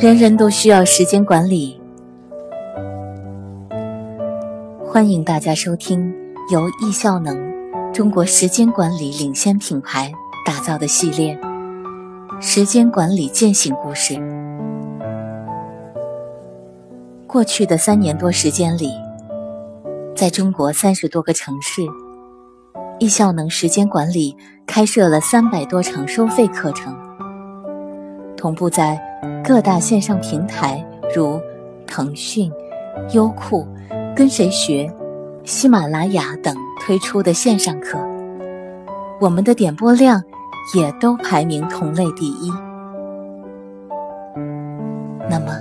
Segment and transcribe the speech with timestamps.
[0.00, 1.80] 人人都需要时间管理。
[4.86, 6.14] 欢迎大家收听
[6.52, 7.36] 由易效能
[7.92, 10.12] 中国时间管理领先品牌
[10.46, 11.36] 打造的系列
[12.40, 14.14] 《时间管理践行故事》。
[17.26, 18.92] 过去的三年多时间里，
[20.18, 21.82] 在中国三十多个城市，
[22.98, 24.36] 易效能时间管理
[24.66, 26.92] 开设了三百多场收费课程，
[28.36, 29.00] 同步在。
[29.44, 31.40] 各大线上平台如
[31.86, 32.52] 腾讯、
[33.12, 33.66] 优酷、
[34.14, 34.92] 跟谁学、
[35.44, 37.98] 喜马拉雅等推出的线上课，
[39.20, 40.22] 我们的点播量
[40.74, 42.52] 也都排名同类第一。
[45.28, 45.56] 那么，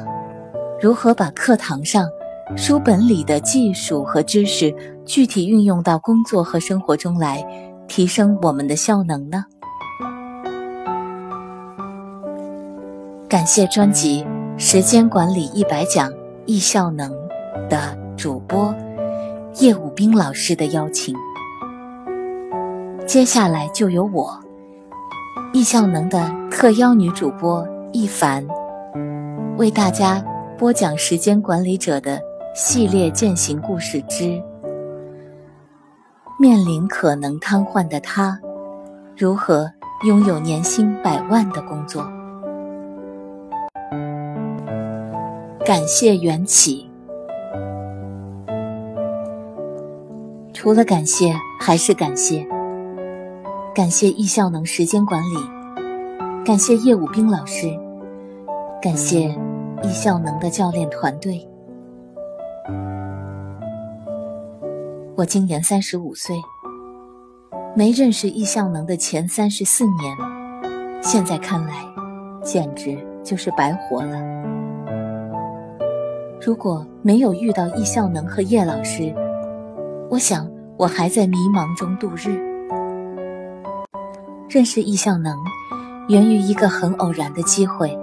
[0.81, 2.07] 如何把课堂上
[2.55, 4.73] 书本里的技术和知识
[5.05, 7.45] 具体运用到工作和生活中来，
[7.87, 9.43] 提升我们的效能呢？
[13.27, 14.23] 感谢专辑
[14.57, 16.09] 《时间管理一百讲》
[16.45, 17.11] 易效能
[17.69, 18.73] 的主播
[19.59, 21.13] 叶武兵老师的邀请。
[23.05, 24.39] 接下来就由我
[25.53, 28.47] 易效能的特邀女主播易凡，
[29.57, 30.23] 为大家
[30.57, 32.21] 播讲《时间管理者》的
[32.59, 34.41] 系列践行故事之：
[36.39, 38.39] 面临可能瘫痪的他，
[39.15, 39.71] 如何
[40.07, 42.03] 拥有年薪百万的工作？
[45.63, 46.89] 感谢缘起，
[50.51, 52.43] 除了感谢还是感谢。
[53.75, 57.67] 感谢易效能时间管理，感谢叶武兵老师，
[58.81, 59.37] 感谢
[59.83, 61.47] 易效能的教练团队。
[65.17, 66.35] 我今年三十五岁，
[67.75, 70.15] 没认识易效能的前三十四年，
[71.01, 71.83] 现在看来，
[72.43, 74.21] 简直就是白活了。
[76.39, 79.11] 如果没有遇到易效能和叶老师，
[80.11, 80.47] 我想
[80.77, 82.39] 我还在迷茫中度日。
[84.47, 85.35] 认识易效能，
[86.09, 87.97] 源于一个很偶然的机会。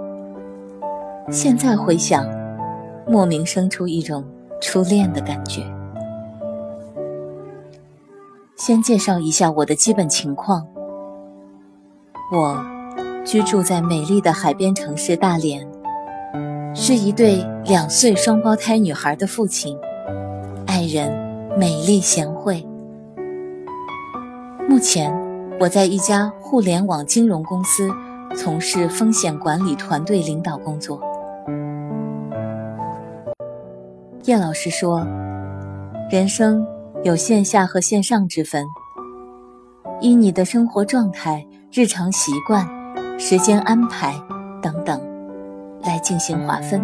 [1.31, 2.25] 现在回想，
[3.07, 4.21] 莫名生出一种
[4.61, 5.63] 初恋的感觉。
[8.55, 10.65] 先介绍一下我的基本情况：
[12.31, 12.65] 我
[13.25, 15.67] 居住在美丽的海边城市大连。
[16.73, 19.77] 是一对两岁双胞胎女孩的父亲，
[20.67, 21.11] 爱人
[21.57, 22.65] 美丽贤惠。
[24.69, 25.13] 目前
[25.59, 27.89] 我在一家互联网金融公司
[28.35, 31.01] 从事风险管理团队领导工作。
[34.23, 35.05] 叶老师说，
[36.09, 36.65] 人生
[37.05, 38.65] 有线下和线上之分，
[40.01, 42.67] 依你的生活状态、日常习惯、
[43.19, 44.19] 时间安排
[44.59, 44.99] 等等。
[45.83, 46.81] 来进行划分。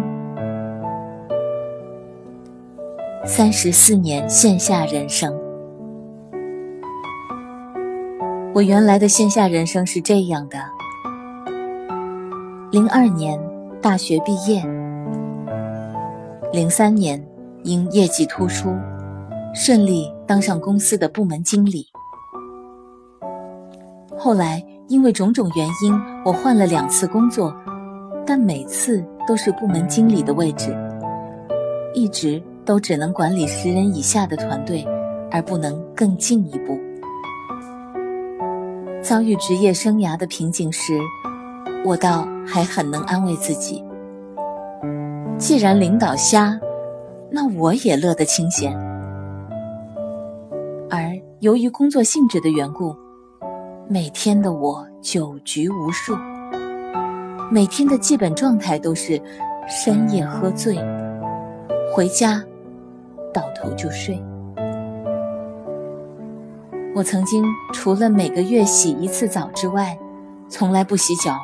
[3.24, 5.36] 三十四年线下人生，
[8.54, 10.58] 我原来的线下人生是这样的：
[12.70, 13.40] 零二年
[13.80, 14.64] 大学毕业，
[16.52, 17.20] 零三年
[17.64, 18.72] 因业绩突出，
[19.54, 21.86] 顺利当上公司的部门经理。
[24.16, 27.54] 后来因为种种原因，我换了两次工作。
[28.24, 30.72] 但每次都是部门经理的位置，
[31.92, 34.86] 一直都只能管理十人以下的团队，
[35.28, 36.78] 而不能更进一步。
[39.02, 41.00] 遭遇职业生涯的瓶颈时，
[41.84, 43.84] 我倒还很能安慰自己：
[45.36, 46.56] 既然领导瞎，
[47.28, 48.91] 那我也乐得清闲。
[51.42, 52.94] 由于工作性质的缘故，
[53.88, 56.16] 每天的我酒局无数。
[57.50, 59.20] 每天的基本状态都是
[59.68, 60.78] 深夜喝醉，
[61.92, 62.40] 回家
[63.34, 64.22] 倒头就睡。
[66.94, 69.98] 我曾经除了每个月洗一次澡之外，
[70.48, 71.34] 从来不洗脚，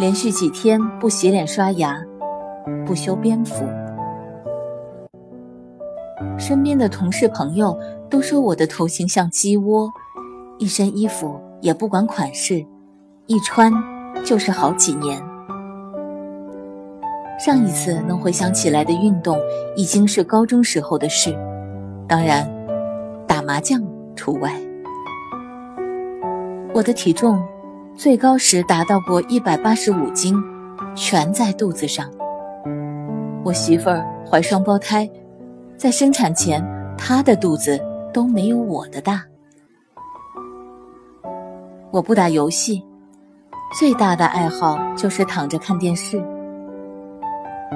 [0.00, 1.96] 连续几天不洗脸刷牙，
[2.84, 3.64] 不修边幅。
[6.38, 7.78] 身边的同事朋友
[8.08, 9.90] 都说我的头型像鸡窝，
[10.58, 12.64] 一身衣服也不管款式，
[13.26, 13.72] 一穿。
[14.24, 15.22] 就是好几年，
[17.38, 19.38] 上一次能回想起来的运动
[19.76, 21.36] 已经是高中时候的事，
[22.08, 22.50] 当然，
[23.26, 23.80] 打麻将
[24.16, 24.54] 除外。
[26.72, 27.40] 我的体重
[27.94, 30.34] 最高时达到过一百八十五斤，
[30.96, 32.10] 全在肚子上。
[33.44, 35.08] 我媳妇儿怀双胞胎，
[35.76, 36.64] 在生产前，
[36.96, 37.78] 她的肚子
[38.12, 39.22] 都没有我的大。
[41.90, 42.82] 我不打游戏，
[43.78, 46.16] 最大的爱好就是躺着看电视。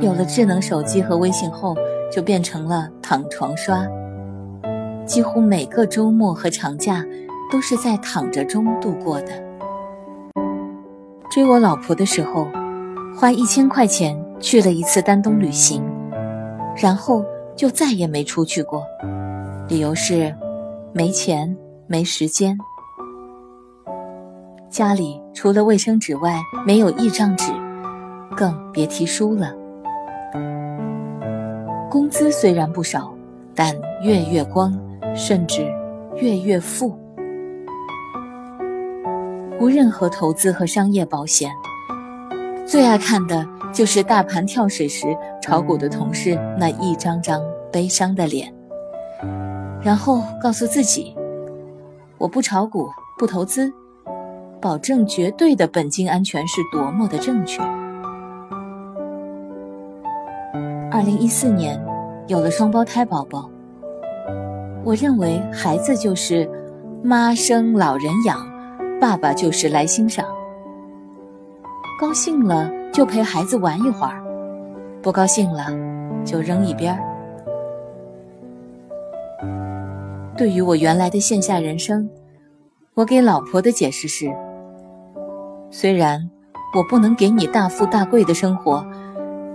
[0.01, 1.77] 有了智能手机和微信后，
[2.11, 3.87] 就变成了躺床刷。
[5.05, 7.05] 几乎每个周末和长假
[7.53, 9.33] 都是在躺着中度过的。
[11.31, 12.47] 追我老婆的时候，
[13.15, 15.83] 花一千块钱去了一次丹东旅行，
[16.77, 17.25] 然后
[17.61, 18.87] 就再也没出去过，
[19.69, 20.35] 理由是
[20.95, 21.55] 没钱
[21.87, 22.57] 没时间。
[24.71, 27.53] 家里除了卫生纸外没有一张纸，
[28.35, 29.55] 更别提书了。
[31.91, 33.15] 工资虽然不少，
[33.55, 34.73] 但月月光，
[35.15, 35.71] 甚至
[36.17, 36.99] 月月负。
[39.61, 41.51] 无任何投资和商业保险，
[42.67, 47.43] 最爱看的就是大盘跳水时炒股的同事那一张张
[47.73, 48.53] 悲伤的脸，
[49.83, 51.15] 然后告诉自己：
[52.19, 52.89] 我不炒股，
[53.19, 53.73] 不投资，
[54.61, 57.63] 保证绝对的本金安全是多么的正确。
[60.91, 61.81] 二零一四年，
[62.27, 63.51] 有了双胞胎宝宝。
[64.85, 66.49] 我认为孩子就是
[67.03, 68.47] 妈生老人养，
[69.01, 70.27] 爸爸就是来欣赏。
[72.01, 74.20] 高兴了就陪孩子玩一会儿，
[75.03, 75.67] 不高兴了
[76.25, 77.01] 就扔一边儿。
[80.37, 82.09] 对于我原来的线下人生，
[82.95, 84.31] 我给老婆的解释是：
[85.71, 86.31] 虽然
[86.75, 88.85] 我不能给你大富大贵的生活。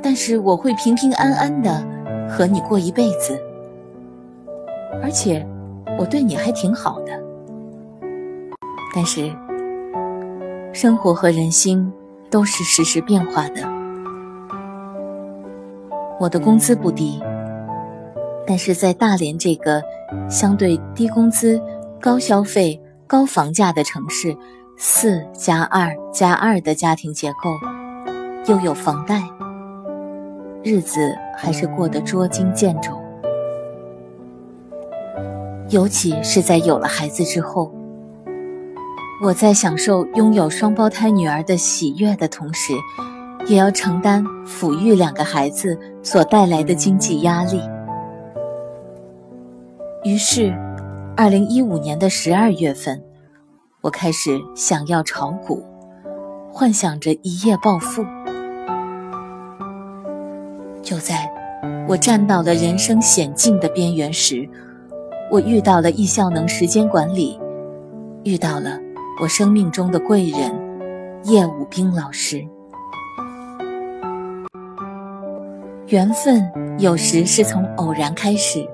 [0.08, 1.84] 但是我会平平安安的
[2.30, 3.42] 和你过一辈子，
[5.02, 5.44] 而且
[5.98, 7.20] 我对你还挺好的。
[8.94, 9.36] 但是
[10.72, 11.92] 生活和人心
[12.30, 13.75] 都是实时变化的。
[16.20, 17.22] 我的工资不低，
[18.48, 19.82] 但是在大连这个
[20.30, 21.62] 相对低工资、
[22.00, 24.36] 高消费、高房价的城市，
[24.78, 27.50] 四加二加二的家庭结构，
[28.48, 29.24] 又有房贷。
[30.64, 32.92] 日子还是过得捉襟见肘，
[35.70, 37.72] 尤其是在有了孩子之后，
[39.22, 42.74] 我在享受拥有双胞胎女儿的喜悦的同时，
[43.48, 47.62] 也要承担抚育两个孩子所带来的经济压力。
[50.04, 50.54] 于是，
[51.16, 53.04] 二零一五年的十二月份，
[53.82, 55.64] 我开始想要炒股，
[56.52, 58.04] 幻想着一夜暴富。
[60.82, 61.32] 就在
[61.88, 64.48] 我站到了人生险境的边缘时，
[65.32, 67.40] 我遇到了易效能时间管理，
[68.24, 68.80] 遇到了
[69.22, 70.52] 我生命中的贵人
[71.24, 72.48] 叶武兵老师。
[75.88, 78.68] 缘分有时是从偶然开始，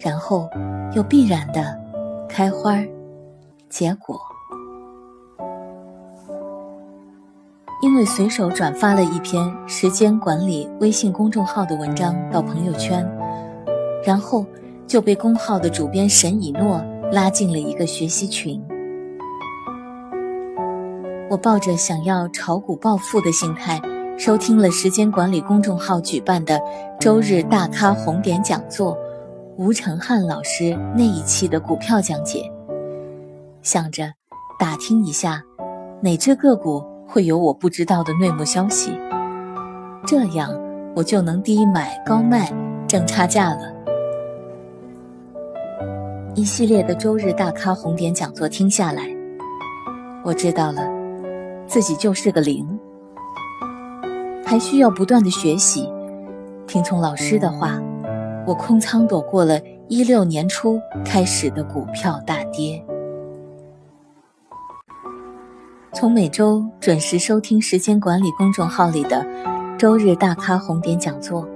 [0.00, 0.48] 然后
[0.92, 1.78] 又必然的
[2.28, 2.76] 开花
[3.68, 4.20] 结果。
[7.80, 13.08] 因为随手转发了一篇时间管理微信公众号的文章到朋友圈，
[14.04, 14.44] 然后
[14.88, 18.60] 就被公号的主编沈以诺拉进了一个学习群。
[21.30, 23.80] 我抱着想要炒股暴富的心态，
[24.20, 26.60] 收听了时间管理公众号举办的
[27.00, 28.94] 周日大咖红点讲座，
[29.56, 32.52] 吴成汉老师那一期的股票讲解，
[33.62, 34.12] 想着
[34.58, 35.42] 打听一下
[36.02, 36.84] 哪只个股。
[37.06, 38.92] 会有我不知道的内幕消息，
[40.06, 40.54] 这样
[40.94, 42.52] 我就能低买高卖
[42.86, 43.74] 挣差价了。
[46.34, 49.02] 一系列的周日大咖红点讲座听下来，
[50.22, 50.86] 我知道了，
[51.66, 52.78] 自己就是个零，
[54.50, 55.88] 还需要不断的学习，
[56.66, 57.80] 听从老师的话，
[58.44, 62.84] 我空仓躲过了一六年初开始的股票大跌。
[65.92, 69.24] 从每周准时收听时间管理公众号里的
[69.78, 71.46] 周日大咖红点讲座，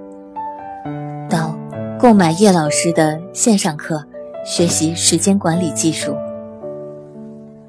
[1.29, 1.53] 到
[1.99, 4.05] 购买叶老师的线上课，
[4.45, 6.15] 学习时间管理技术，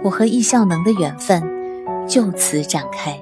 [0.04, 1.42] 我和易效能的缘分
[2.06, 3.20] 就此展开。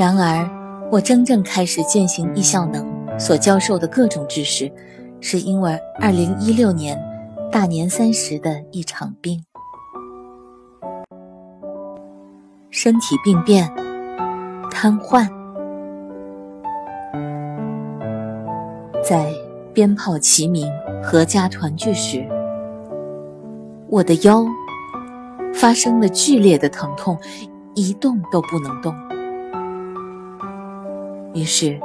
[0.00, 0.48] 然而，
[0.90, 2.88] 我真正开始践行易效能
[3.18, 4.72] 所教授的各种知识，
[5.20, 6.98] 是因为二零一六年
[7.52, 9.44] 大年三十的一场病。
[12.70, 13.70] 身体病变，
[14.70, 15.28] 瘫痪，
[19.06, 19.30] 在
[19.74, 20.66] 鞭炮齐鸣、
[21.04, 22.26] 阖家团聚时，
[23.86, 24.46] 我的腰
[25.52, 27.18] 发生了剧烈的疼痛，
[27.74, 28.94] 一动都不能动。
[31.32, 31.78] 于是，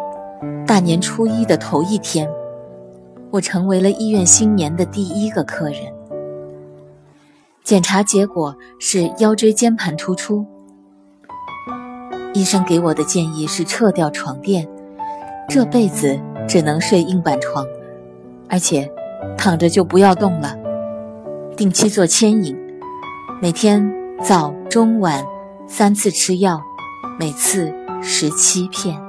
[0.65, 2.27] 大年初一的头一天，
[3.31, 5.81] 我成为了医院新年的第一个客人。
[7.63, 10.45] 检查结果是腰椎间盘突出。
[12.33, 14.67] 医生给我的建议是撤掉床垫，
[15.47, 17.65] 这辈子只能睡硬板床，
[18.49, 18.91] 而且
[19.37, 20.55] 躺着就不要动了。
[21.55, 22.57] 定期做牵引，
[23.41, 23.89] 每天
[24.21, 25.23] 早中晚
[25.67, 26.61] 三次吃药，
[27.17, 28.99] 每次十七片。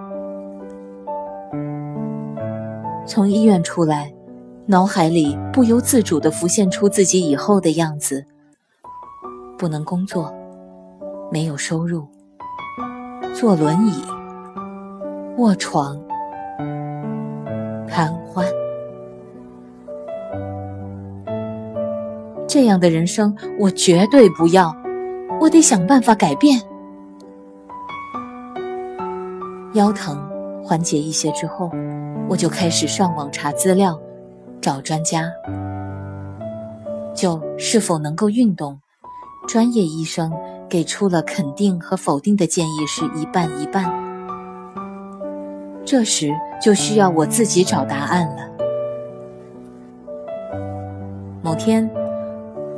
[3.07, 4.13] 从医院出来，
[4.67, 8.25] 脑海里不由自主地浮现出自己以后的样子：
[9.57, 10.35] 不能工作，
[11.31, 12.05] 没有收入，
[13.33, 14.03] 坐轮椅，
[15.39, 15.97] 卧床，
[17.87, 18.45] 瘫痪。
[22.49, 24.75] 这样的人生我绝对不要，
[25.41, 26.61] 我得想办法改变。
[29.75, 30.19] 腰疼
[30.65, 31.71] 缓解一些之后，
[32.29, 34.01] 我就开始上网查资料，
[34.61, 35.33] 找专家。
[37.15, 38.81] 就是否能够运动，
[39.49, 40.33] 专业医生
[40.69, 43.91] 给出了肯定和否定的建议是一半一半。
[45.85, 48.51] 这时就需要我自己找答案了。
[51.43, 51.91] 某天。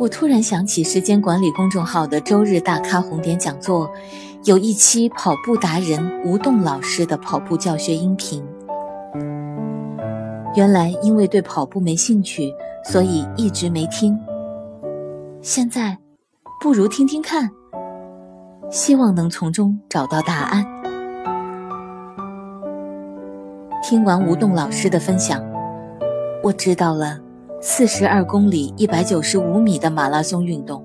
[0.01, 3.91] 我突然想起时间管理公众号的周日大咖红点讲座，
[4.45, 8.41] 有一期跑步达人吴栋老师的跑步教学音频。
[10.59, 14.19] 原来因为对跑步没兴趣，所以一直没听。
[15.41, 15.97] 现在，
[16.61, 17.49] 不如听听看，
[18.69, 20.67] 希望能从中找到答案。
[23.85, 25.41] 听完吴栋老师的分享，
[26.43, 27.21] 我知道了。
[27.61, 30.85] 四十二公里、一百九十五米的马拉松运动，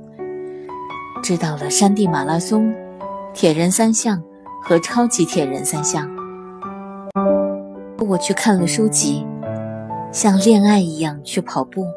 [1.23, 2.71] 知道了山地马拉松、
[3.33, 4.21] 铁人三项
[4.61, 6.07] 和超级铁人三项。
[8.07, 9.25] 我去看了书籍，
[10.13, 11.87] 像恋爱一样去跑步。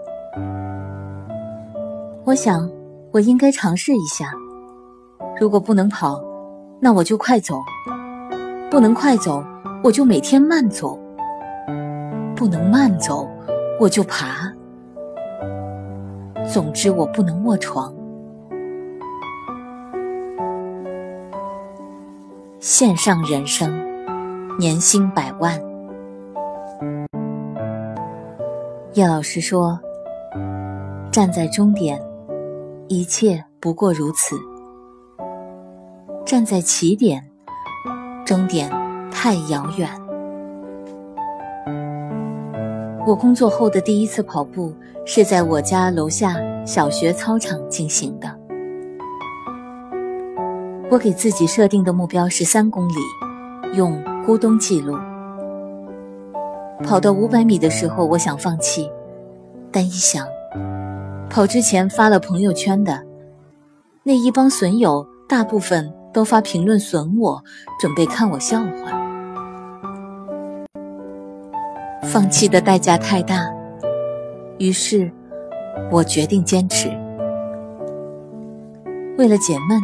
[2.24, 2.68] 我想，
[3.12, 4.32] 我应该尝试一下。
[5.38, 6.24] 如果不能跑，
[6.80, 7.56] 那我就快走；
[8.70, 9.44] 不能快走，
[9.84, 10.98] 我就每天慢走；
[12.34, 13.28] 不能慢走，
[13.78, 14.50] 我就爬。
[16.50, 17.94] 总之，我不能卧床。
[22.60, 23.70] 线上人生，
[24.58, 25.60] 年薪百万。
[28.96, 29.78] 叶老师说
[31.12, 32.00] ：“站在终点，
[32.88, 34.34] 一切不过如此；
[36.24, 37.22] 站在起点，
[38.24, 38.70] 终点
[39.10, 39.86] 太遥远。”
[43.06, 44.74] 我工作后的第一次跑步
[45.04, 46.34] 是在我家楼下
[46.64, 48.34] 小学操场进行的。
[50.90, 52.94] 我给自己设定的目标是三公里，
[53.74, 54.96] 用咕咚记录。
[56.84, 58.90] 跑到五百米的时候，我想放弃，
[59.72, 60.26] 但一想，
[61.28, 63.04] 跑之前发了朋友圈的
[64.02, 67.42] 那一帮损友，大部分都发评论损我，
[67.80, 69.02] 准备看我笑话。
[72.02, 73.52] 放弃的代价太大，
[74.58, 75.10] 于是，
[75.90, 76.88] 我决定坚持。
[79.18, 79.80] 为了解闷，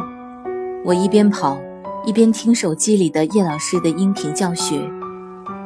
[0.85, 1.57] 我一边跑，
[2.05, 4.79] 一边听手机里的叶老师的音频教学，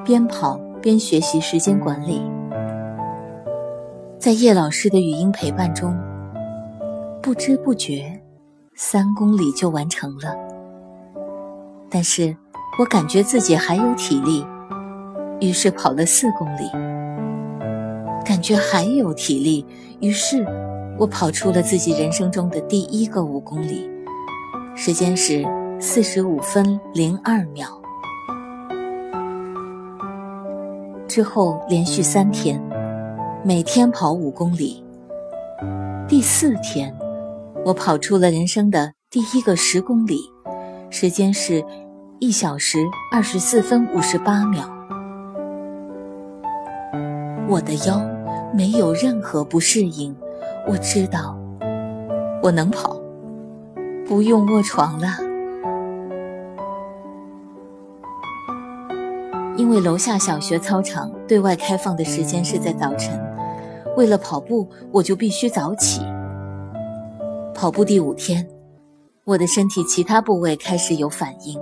[0.03, 2.21] 边跑边学习时间管理。
[4.19, 5.97] 在叶老师的语音陪伴中，
[7.21, 8.21] 不知不觉，
[8.75, 10.35] 三公里就完成了。
[11.89, 12.35] 但是
[12.79, 14.45] 我感觉自己还有体力。
[15.39, 16.67] 于是跑了四公里，
[18.25, 19.63] 感觉还有体力，
[19.99, 20.43] 于是
[20.97, 23.87] 我跑出了自己人生中的第一个五公里，
[24.75, 25.45] 时间是
[25.79, 27.79] 四十五分零二秒。
[31.07, 32.61] 之后连续三天，
[33.43, 34.83] 每天跑五公里。
[36.07, 36.93] 第四天，
[37.65, 40.19] 我跑出了人生的第一个十公里，
[40.89, 41.63] 时间是
[42.19, 44.69] 一小时二十四分五十八秒。
[47.47, 48.01] 我的腰
[48.53, 50.13] 没有任何不适应，
[50.67, 51.37] 我知道
[52.43, 52.99] 我能跑，
[54.05, 55.26] 不用卧床了。
[59.67, 63.21] 因为楼下小学操场对外开放的时间是在早晨，
[63.97, 65.99] 为了跑步，我就必须早起。
[67.53, 68.47] 跑步第五天，
[69.25, 71.59] 我的身体其他部位开始有反应，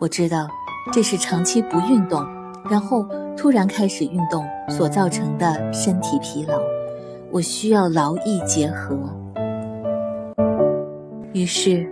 [0.00, 0.48] 我知道
[0.92, 2.26] 这是长期不运动，
[2.68, 3.06] 然后。
[3.34, 6.54] 突然开始运动所造成的身体疲劳，
[7.30, 8.94] 我需要劳逸结合。
[11.32, 11.88] 于是，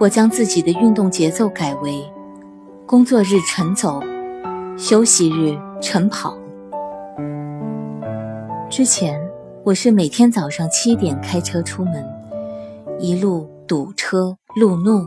[0.00, 2.02] 我将自己的运动节奏改为：
[2.86, 4.00] 工作日晨走，
[4.76, 6.36] 休息日晨跑。
[8.68, 9.20] 之前，
[9.62, 12.04] 我是每天早上七点开车出门，
[12.98, 15.06] 一路堵车路怒，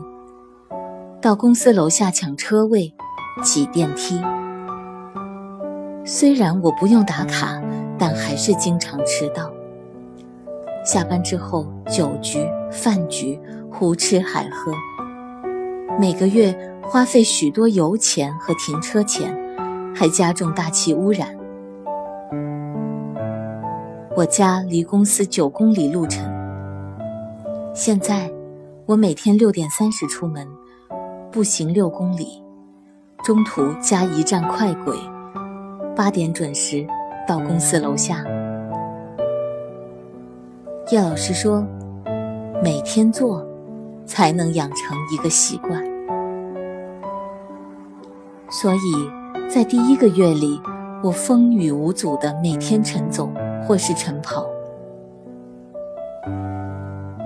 [1.20, 2.94] 到公司楼下抢车位，
[3.42, 4.18] 挤电梯。
[6.02, 7.62] 虽然我不用打卡，
[7.98, 9.52] 但还是经常迟到。
[10.82, 13.38] 下班之后，酒局、饭局，
[13.70, 14.72] 胡吃海喝，
[16.00, 19.36] 每个月花费许多油钱和停车钱，
[19.98, 21.36] 还加重大气污染。
[24.14, 26.24] 我家离公司九公里路程，
[27.74, 28.30] 现在
[28.86, 30.46] 我每天六点三十出门，
[31.32, 32.40] 步行六公里，
[33.24, 34.96] 中途加一站快轨。
[35.96, 36.86] 八点准时
[37.26, 38.22] 到公司楼下。
[40.92, 41.66] 叶老师说
[42.62, 43.44] ：“每天做，
[44.06, 45.82] 才能养成一个习惯。”
[48.48, 49.17] 所以，
[49.48, 50.60] 在第一个月里，
[51.02, 53.30] 我风雨无阻的每天晨走
[53.66, 54.46] 或是晨跑。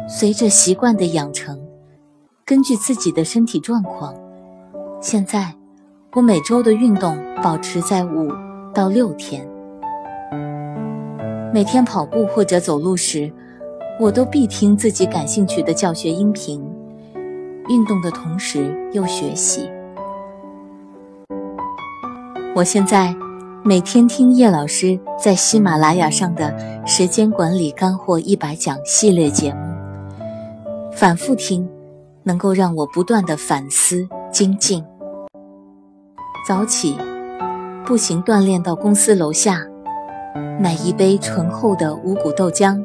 [0.08, 1.60] 随着习惯的养成，
[2.44, 4.14] 根据自己的身体状况，
[5.00, 5.52] 现在
[6.12, 8.30] 我每周的运动保持在五。
[8.74, 9.46] 到六天，
[11.52, 13.30] 每天跑步或者走路时，
[14.00, 16.64] 我都必听自己感兴趣的教学音频，
[17.68, 19.68] 运动的同时又学习。
[22.54, 23.16] 我现在
[23.64, 26.50] 每天听叶老师在喜马拉雅上的
[26.87, 29.61] 《时间管理干货一百讲》系列节目，
[30.92, 31.66] 反复听，
[32.25, 34.85] 能够让我不断的反思精进。
[36.47, 36.97] 早起。
[37.85, 39.61] 步行锻炼到公司楼下，
[40.61, 42.80] 买一杯醇厚的五谷豆浆，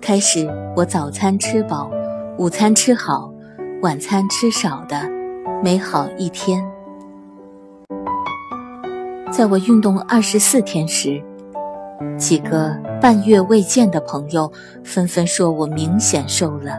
[0.00, 0.46] 开始
[0.76, 1.90] 我早餐吃饱，
[2.38, 3.32] 午餐吃好，
[3.82, 5.10] 晚餐吃少的
[5.62, 6.62] 美好一天。
[9.32, 11.22] 在我运动二十四天时，
[12.18, 14.52] 几个半月未见的朋友
[14.84, 16.78] 纷纷说我明显瘦了。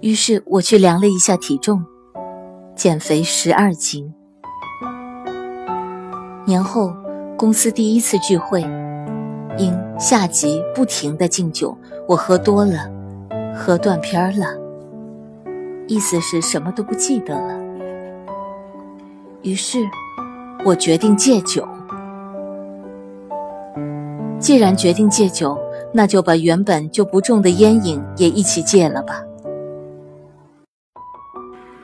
[0.00, 1.84] 于是我去量了一下体重，
[2.74, 4.14] 减肥十二斤。
[6.46, 6.90] 年后，
[7.36, 8.62] 公司第一次聚会，
[9.58, 11.76] 因下级不停的敬酒，
[12.08, 12.90] 我喝多了，
[13.54, 14.56] 喝断片儿了，
[15.86, 17.58] 意思是什么都不记得了。
[19.42, 19.78] 于是，
[20.64, 21.66] 我决定戒酒。
[24.38, 25.58] 既然决定戒酒，
[25.92, 29.22] 那就把原本就不重的烟瘾也一起戒了吧。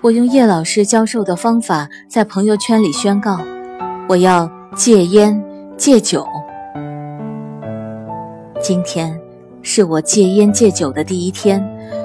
[0.02, 3.38] 我用叶老师教授的方法，在朋友圈里宣告。
[4.06, 5.42] 我要戒烟
[5.78, 6.26] 戒酒。
[8.60, 9.18] 今天
[9.62, 11.62] 是我戒烟戒酒的第一天。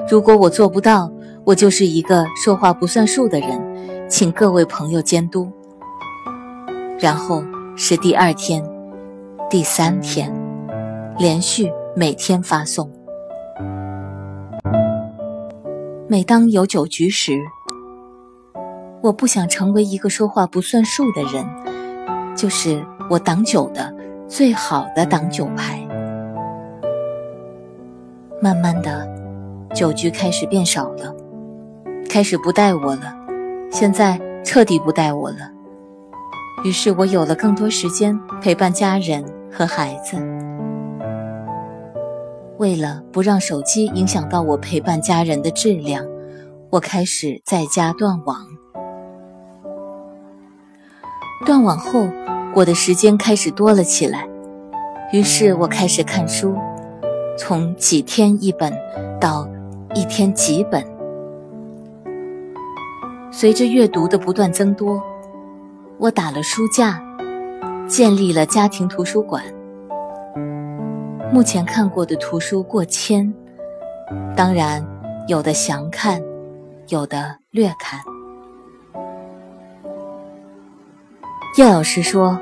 [0.08, 1.12] 如果我做不到，
[1.44, 5.50] 我就是一个说话不算数的人，请各位朋友监督。
[7.00, 7.42] 然后
[7.76, 8.62] 是第二天、
[9.48, 10.30] 第三天，
[11.16, 12.90] 连续每天发送。
[16.06, 17.40] 每当有酒局时，
[19.00, 21.42] 我不想成为一个说话不算数的人。
[22.36, 23.94] 就是我挡酒的
[24.28, 25.80] 最好的挡酒牌。
[28.42, 29.08] 慢慢的，
[29.74, 31.14] 酒局开始变少了，
[32.10, 33.14] 开始不带我了，
[33.70, 35.59] 现在彻底不带我了。
[36.64, 40.16] 于是我有了更多时间陪伴家人和孩子。
[42.58, 46.06] 为了不让手机影响到我陪伴家人的质量，
[46.70, 48.46] 我开始在家断网。
[51.44, 52.08] 断网后。
[52.52, 54.28] 我的时间开始多了起来，
[55.12, 56.52] 于是我开始看书，
[57.38, 58.76] 从几天一本
[59.20, 59.48] 到
[59.94, 60.84] 一天几本。
[63.30, 65.00] 随着阅读的不断增多，
[66.00, 66.98] 我打了书架，
[67.86, 69.44] 建立了家庭图书馆。
[71.30, 73.30] 目前看过的图书过千，
[74.34, 74.82] 当然
[75.28, 76.22] 有的详看，
[76.88, 78.00] 有的略看。
[81.58, 82.40] 叶老师说：“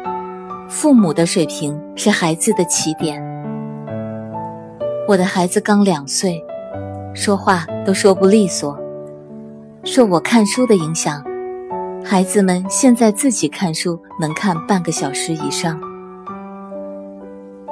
[0.71, 3.21] 父母的水平是孩子的起点。”
[5.09, 6.41] 我的孩子刚两岁，
[7.13, 8.79] 说话都说不利索。
[9.83, 11.25] 受我看书的影响，
[12.05, 15.79] 孩子们现在自己看书能看半个小时以上，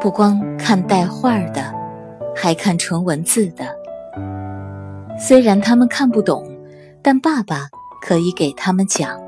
[0.01, 1.73] 不光看带画的，
[2.35, 3.65] 还看纯文字的。
[5.19, 6.47] 虽然他们看不懂，
[7.03, 7.69] 但爸爸
[8.03, 9.19] 可以给他们讲。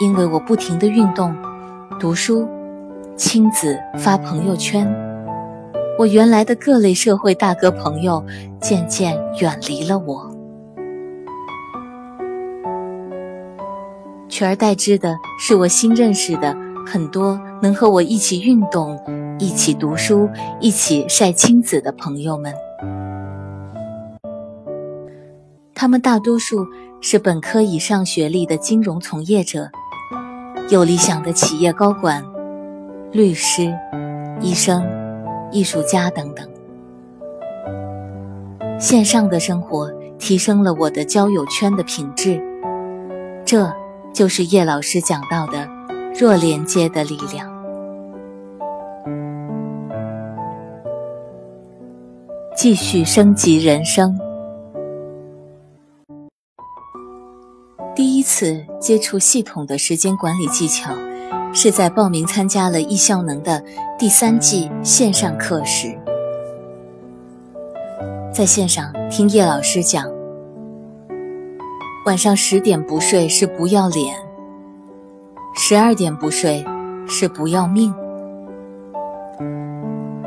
[0.00, 1.32] 因为我不停的运动、
[2.00, 2.48] 读书、
[3.16, 4.92] 亲子发朋友圈，
[5.96, 8.24] 我原来的各类社会大哥朋友
[8.60, 10.31] 渐渐远离了我，
[14.42, 18.98] 取而代之的是我新认识的很多能和我一起运动、
[19.38, 20.28] 一起读书、
[20.58, 22.52] 一起晒亲子的朋友们。
[25.72, 26.66] 他们大多数
[27.00, 29.70] 是本科以上学历的金融从业者，
[30.70, 32.24] 有理想的企业高管、
[33.12, 33.72] 律师、
[34.40, 34.84] 医生、
[35.52, 36.48] 艺术家等等。
[38.80, 42.42] 线上的生活提升了我的交友圈的品质，
[43.44, 43.72] 这
[44.12, 45.68] 就是叶老师讲到的
[46.18, 47.50] 弱连接的力量。
[52.54, 54.16] 继续升级人生。
[57.94, 60.94] 第一次接触系统的时间管理技巧，
[61.52, 63.64] 是在报名参加了易效能的
[63.98, 65.98] 第三季线上课时，
[68.32, 70.08] 在线上听叶老师讲，
[72.04, 74.16] 晚上十点不睡是不要脸，
[75.54, 76.64] 十二点不睡
[77.06, 77.94] 是不要命。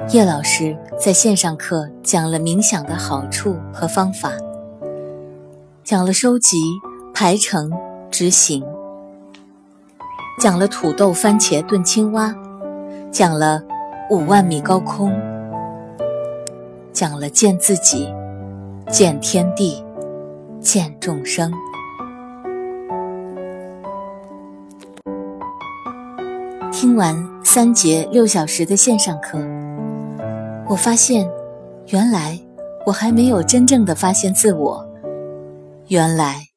[0.10, 4.32] 叶老师在线上课讲了冥想的好处和方法，
[5.84, 6.58] 讲了收集、
[7.14, 7.70] 排程、
[8.10, 8.64] 执行，
[10.40, 12.34] 讲了土豆番茄炖青蛙，
[13.12, 13.62] 讲了
[14.10, 15.12] 五万米高空，
[16.94, 18.08] 讲了见自己、
[18.90, 19.84] 见天地、
[20.66, 21.54] 见众生。
[26.72, 29.38] 听完三节六小时的线上课。
[30.68, 31.30] 我发现，
[31.90, 32.38] 原来
[32.84, 34.84] 我还没有真正的发现自我。
[35.88, 36.48] 原来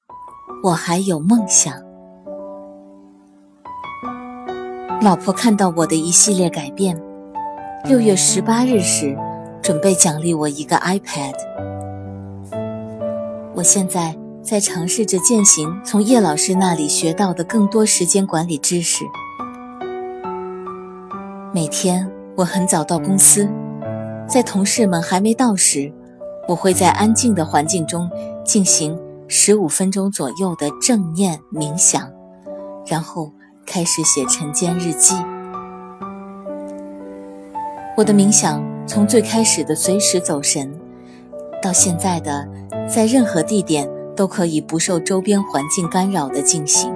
[0.64, 1.74] 我还有梦想。
[5.02, 6.98] 老婆看到我的一系列改变，
[7.84, 9.14] 六月十八日时，
[9.62, 11.77] 准备奖励我一个 iPad。
[13.58, 19.04] 我现在在尝试着践行从叶老师那里学到的更多时间管理知识。
[21.52, 23.48] 每天我很早到公司。
[24.28, 25.92] 在同事们还没到时，
[26.46, 28.08] 我会在安静的环境中
[28.44, 32.08] 进行十五分钟左右的正念冥想，
[32.86, 33.32] 然后
[33.66, 35.16] 开始写晨间日记。
[37.96, 40.72] 我的冥想从最开始的随时走神，
[41.62, 42.48] 到现在的
[42.88, 46.92] 在任何地点都可以不受周边环境干扰的进行。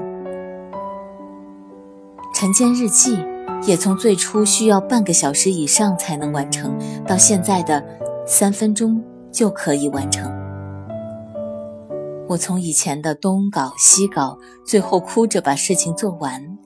[2.34, 3.18] 晨间日记。
[3.64, 7.80] 也从最初需要半个小时以上才能完成，到现在的
[8.26, 10.32] 三分钟就可以完成。
[12.28, 16.58] 我从以前的东搞西搞，最后哭着把事情做完，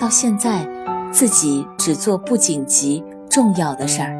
[0.00, 0.66] 到现在
[1.12, 4.16] 自己只做不紧急重要的事儿，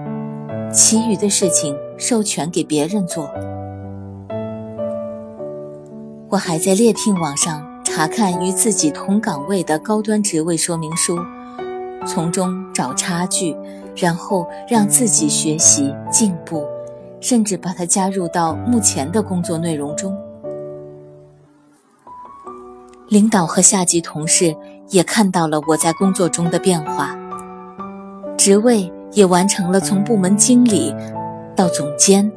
[0.76, 3.30] 其余的事情授权给别人做。
[6.28, 11.18] 我还在猎聘网上查看与自己同岗位的高端职位说明书。
[12.06, 13.56] 从中找差距，
[13.96, 16.66] 然后让自己学习进步，
[17.20, 20.14] 甚至把它加入到目前的工作内容中。
[23.08, 24.54] 领导和下级同事
[24.90, 27.16] 也看到了我在工作中的变化，
[28.36, 30.94] 职位也完成了从部门经理
[31.54, 32.30] 到总监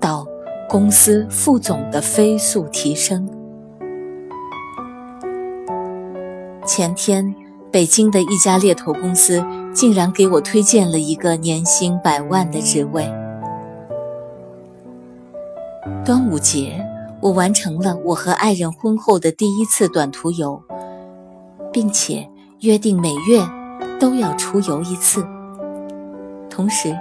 [0.00, 0.26] 到
[0.68, 3.28] 公司副总的飞速提升。
[6.66, 7.34] 前天。
[7.72, 13.10] 北京的一家猎头公司竟然给我推荐了一个年薪百万的职位。
[16.04, 16.86] 端午节，
[17.22, 20.62] 我完成了我和爱人婚后的第一次短途游，
[21.72, 22.28] 并且
[22.60, 23.42] 约定每月
[23.98, 25.26] 都要出游一次。
[26.52, 26.94] 同时，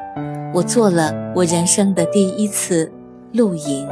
[0.53, 2.89] 我做了我人生的第一次
[3.33, 3.85] 露营。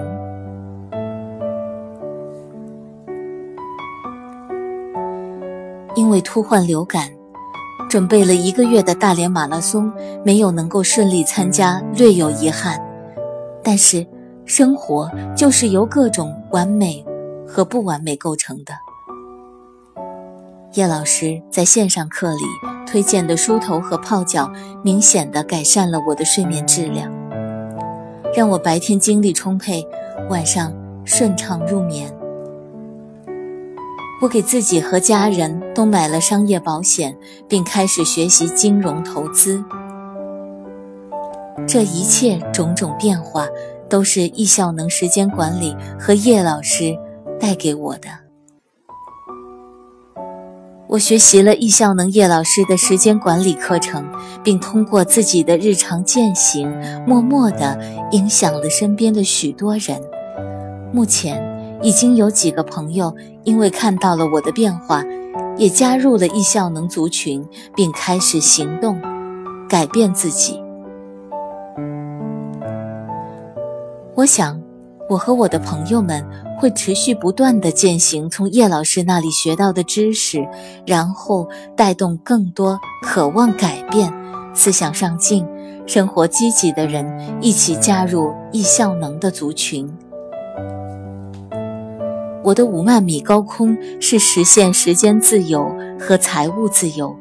[5.95, 7.10] 因为突患流感，
[7.89, 9.91] 准备了一个月的大连马拉松
[10.24, 12.82] 没有能够顺利参加，略有遗憾。
[13.62, 14.08] 但是，
[14.45, 17.06] 生活就是由各种完美
[17.45, 18.74] 和不完美构成的。
[20.73, 22.43] 叶老师在线上课里
[22.86, 24.51] 推荐的梳头和泡脚，
[24.84, 27.12] 明显的改善了我的睡眠质量，
[28.36, 29.84] 让我白天精力充沛，
[30.29, 30.71] 晚上
[31.03, 32.13] 顺畅入眠。
[34.21, 39.63] 我给自己和家人都买了商业保险，并开始学习金融投资。
[41.67, 43.47] 这一切种种变化，
[43.89, 46.95] 都是易效能时间管理和叶老师
[47.39, 48.29] 带给我的。
[50.89, 54.04] 我学习了易效能叶老师的时间管理课程，
[54.43, 56.67] 并通过自己的日常践行，
[57.06, 57.80] 默默地
[58.12, 60.02] 影响了身边的许多人。
[60.91, 61.47] 目前。
[61.82, 65.02] 已经有几个朋友因为看到了我的变化，
[65.56, 68.99] 也加入了易效能族群，并开始行动，
[69.69, 70.62] 改变自己。
[74.13, 74.62] 我想，
[75.10, 76.24] 我和我的朋友们
[76.60, 80.48] 会持续不断地践行从叶老师那里学到的知识，
[80.86, 84.13] 然后带动更多渴望改变、
[84.54, 85.43] 思想上进、
[85.88, 87.04] 生活积极的人
[87.41, 89.91] 一起加入易效能的族群。
[92.43, 97.15] 我的五万米高空是实现时间自由和财务自由，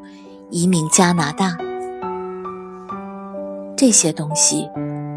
[0.51, 1.57] 移民加拿大。
[3.75, 4.69] 这些东西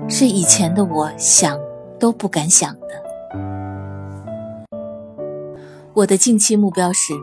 [0.08, 1.60] 是以前的我想。
[2.02, 2.88] 都不敢想的。
[5.94, 7.14] 我的近期目标是，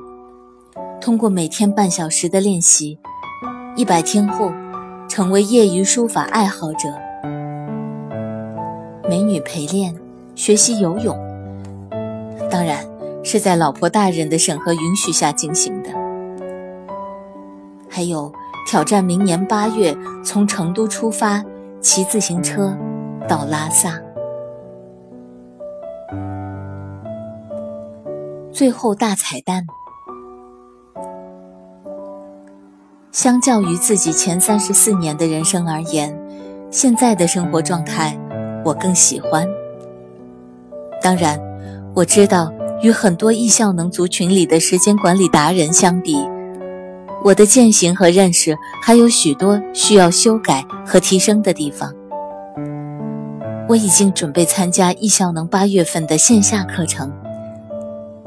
[1.00, 2.96] 通过每天半小时的练习，
[3.74, 4.52] 一百天后
[5.08, 6.88] 成为业余书法爱好者。
[9.08, 9.96] 美女陪练，
[10.36, 11.18] 学习游泳，
[12.48, 12.86] 当然
[13.24, 15.90] 是在老婆大人的审核允许下进行的。
[17.88, 18.32] 还有
[18.68, 21.42] 挑战明年八月从成都出发，
[21.80, 22.78] 骑自行车
[23.26, 24.00] 到拉萨。
[28.58, 29.68] 最后大彩蛋，
[33.12, 36.20] 相较于自己前三十四年的人生而言，
[36.68, 38.18] 现在的生活状态
[38.64, 39.46] 我更喜欢。
[41.00, 41.40] 当然，
[41.94, 46.16] 我知道与很多易效能族群里的时间管理达人相比，
[47.22, 51.94] 我的践行和认识还有许多需要修改和提升的地方。
[53.68, 57.12] 我已经准备参加易效能八月份的线下课程。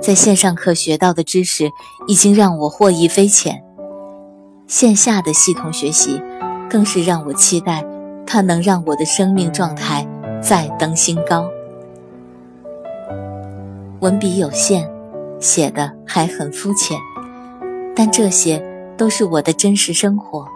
[0.02, 1.72] 在线上课学到的知识
[2.08, 3.64] 已经让我获益匪浅，
[4.66, 6.20] 线下的系统学习
[6.68, 7.86] 更是让我期待，
[8.26, 10.08] 它能让我的生命状态
[10.42, 11.48] 再登新高。
[14.00, 14.90] 文笔有限，
[15.40, 16.98] 写的还很肤浅，
[17.96, 18.60] 但这些
[18.98, 20.48] 都是我的真实生活。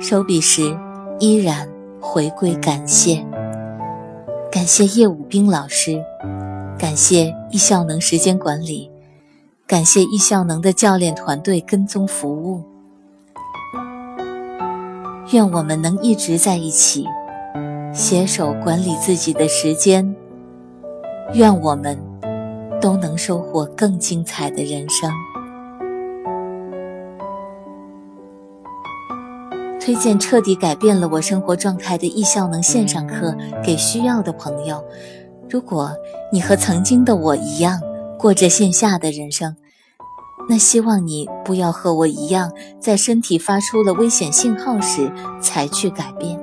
[0.00, 0.74] 收笔时
[1.18, 1.68] 依然
[2.00, 3.22] 回归感谢，
[4.50, 6.02] 感谢叶武兵老师。
[6.80, 8.90] 感谢易效能时间管理，
[9.66, 12.62] 感谢易效能的教练团队跟踪服务。
[15.30, 17.04] 愿我们能一直在一起，
[17.92, 20.16] 携手管理自己的时间。
[21.34, 21.98] 愿我们
[22.80, 25.12] 都能收获更精彩的人生。
[29.78, 34.82] 推荐彻底改变了我生活状态的易效能线上课给需要的朋友。
[35.50, 35.90] 如果
[36.30, 37.80] 你和曾经的我一样
[38.16, 39.56] 过着线下的人生，
[40.48, 45.10] 那希望你不要和我一样，在身体发出了危险信号时
[45.40, 46.38] 才去改变。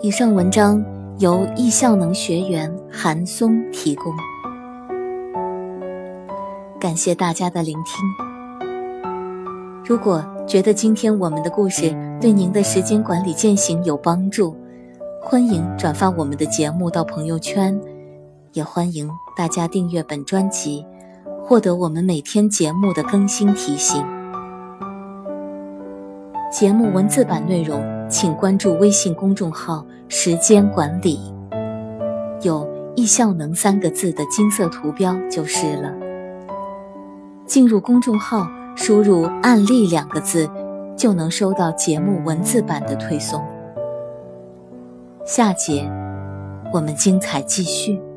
[0.00, 0.80] 以上文章
[1.18, 4.14] 由易效能学员韩松提供，
[6.78, 8.04] 感谢大家的聆听。
[9.84, 14.54] 如果觉得今天我们的故事对您的时间管理践行有帮助，
[15.22, 17.80] 欢迎转发我们的节目到朋友圈，
[18.52, 20.84] 也欢迎大家订阅本专辑，
[21.42, 24.04] 获得我们每天节目的更新提醒。
[26.52, 31.18] 节目文字版内容，请关注微信公众号“时间管理”，
[32.44, 35.90] 有“易效能”三个字的金色图标就是了。
[37.46, 38.46] 进入公众号。
[38.76, 40.48] 输入“案例”两个字，
[41.00, 43.42] 就能收到节目文字版的推送。
[45.24, 45.90] 下节
[46.74, 48.09] 我们精彩继续。